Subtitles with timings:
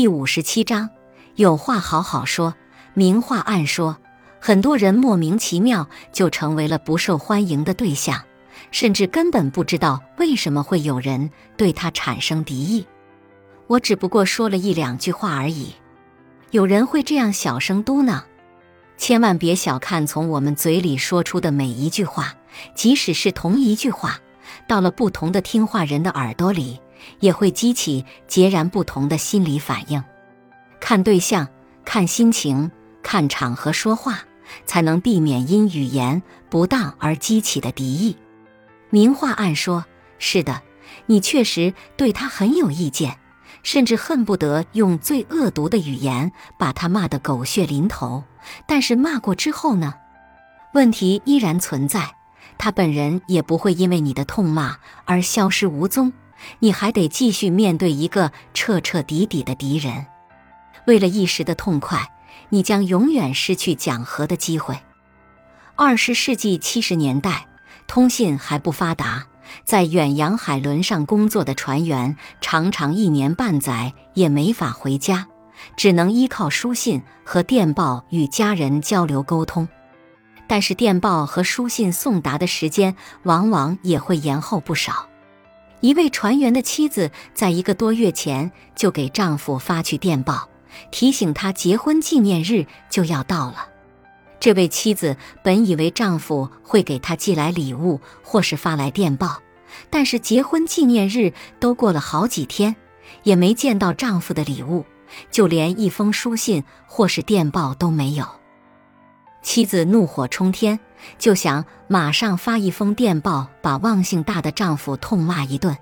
[0.00, 0.88] 第五十七章，
[1.34, 2.54] 有话好好说，
[2.94, 3.98] 明话暗说。
[4.40, 8.24] 很多人莫名其妙就成为了不受欢迎的对象，
[8.70, 12.86] 甚至根本不知道为什么会有人对他产生敌意。
[13.66, 15.74] 我只不过说了一两句话而已，
[16.50, 18.22] 有人会这样小声嘟囔。
[18.96, 22.32] 千万别小看从我们嘴里说出的每一句话，
[22.74, 24.18] 即使是同一句话，
[24.66, 26.80] 到了不同的听话人的耳朵里，
[27.20, 30.02] 也会激起截然不同的心理反应。
[30.80, 31.48] 看对象，
[31.84, 32.70] 看心情，
[33.02, 34.20] 看场合说话，
[34.66, 38.16] 才能避免因语言不当而激起的敌意。
[38.90, 39.84] 明话暗说，
[40.18, 40.62] 是的，
[41.06, 43.16] 你确实对他很有意见。
[43.62, 48.24] 甚至恨不得用最恶毒的语言把他骂得狗血淋头，
[48.66, 49.92] 但是骂过之后呢？
[50.72, 52.14] 问题依然存在，
[52.56, 56.10] 他本人也不会因为你的痛骂而消失无踪，
[56.60, 60.06] 你还得继续面对一个彻彻底底的敌人。
[60.86, 62.10] 为了一时的痛快，
[62.48, 64.78] 你将永远失去讲和的机会。
[65.76, 67.46] 二十世纪七十年代，
[67.86, 69.26] 通信还不发达。
[69.64, 75.26] 在远洋海轮上工作的船员，常常一年半载也没法回家，
[75.76, 79.68] 只能依靠书信和电报与家人交流沟通。
[80.46, 85.09] 但是电报和书信送达的时间往往也会延后不少。
[85.80, 90.48] 一位船员的妻子在一个多月前就给丈夫发去电报，
[90.90, 93.68] 提醒他结婚纪念日就要到了。
[94.38, 99.42] 这位妻子本以为丈夫会给她寄来礼物，或是发来电报，
[99.90, 102.74] 但是结婚纪念日都过了好几天，
[103.22, 104.86] 也没见到丈夫的礼物，
[105.30, 108.39] 就连一封书信或是电报都没有。
[109.42, 110.78] 妻子怒火冲天，
[111.18, 115.76] 就想马上发一封电报，把忘性大的丈夫痛骂一顿。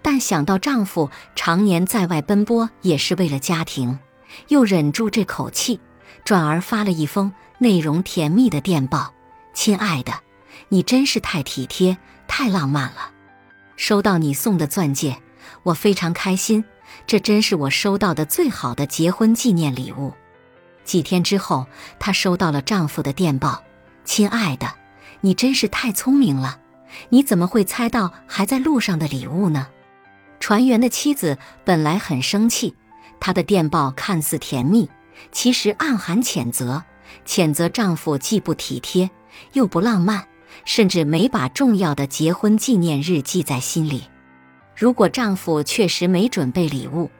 [0.00, 3.98] 但想到丈夫常年在外奔波，也是为了家庭，
[4.48, 5.80] 又忍住这口气，
[6.24, 7.32] 转而发了一封。
[7.58, 9.14] 内容甜蜜的电报，
[9.54, 10.12] 亲爱的，
[10.68, 11.96] 你真是太体贴、
[12.26, 13.12] 太浪漫了。
[13.76, 15.18] 收到你送的钻戒，
[15.62, 16.64] 我非常开心。
[17.06, 20.12] 这真是我收到的最好的结婚纪念礼物。
[20.84, 21.66] 几天之后，
[21.98, 23.62] 她收到了丈夫的电报，
[24.04, 24.74] 亲爱的，
[25.20, 26.58] 你真是太聪明了。
[27.08, 29.68] 你怎么会猜到还在路上的礼物呢？
[30.40, 32.74] 船员的妻子本来很生气，
[33.20, 34.90] 她的电报看似甜蜜，
[35.30, 36.82] 其实暗含谴责。
[37.26, 39.10] 谴责丈夫既不体贴
[39.52, 40.26] 又不浪漫，
[40.64, 44.04] 甚至没把重要的结婚纪念日记在心里。
[44.74, 47.10] 如果丈夫确实没准备礼物，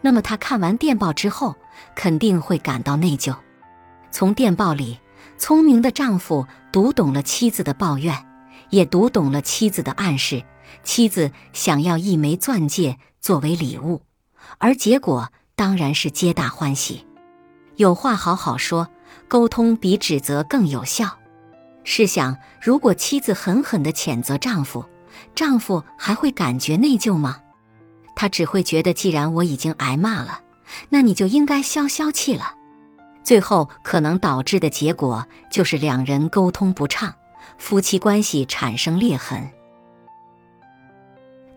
[0.00, 1.56] 那么他看完电报之后
[1.94, 3.34] 肯定会感到内疚。
[4.10, 4.98] 从电报里，
[5.38, 8.26] 聪明的丈夫读懂了妻子的抱怨，
[8.70, 10.44] 也读懂了妻子的暗示。
[10.84, 14.02] 妻子想要一枚钻戒作为礼物，
[14.58, 17.06] 而结果当然是皆大欢喜。
[17.76, 18.88] 有话好好说。
[19.28, 21.18] 沟通比指责更有效。
[21.84, 24.84] 试想，如果妻子狠狠地谴责丈夫，
[25.34, 27.38] 丈夫还会感觉内疚吗？
[28.14, 30.40] 他只会觉得，既然我已经挨骂了，
[30.88, 32.54] 那你就应该消消气了。
[33.24, 37.14] 最后可能导致的结果就是两人沟通不畅，
[37.58, 39.48] 夫妻关系产生裂痕。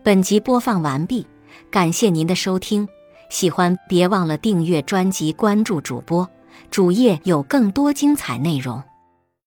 [0.02, 1.26] 本集播放完毕，
[1.70, 2.88] 感谢您的收听。
[3.28, 6.28] 喜欢别忘了订阅专辑，关注主播。
[6.70, 8.82] 主页有更多精彩内容。